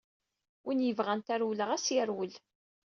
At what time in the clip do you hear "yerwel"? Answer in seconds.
1.95-2.33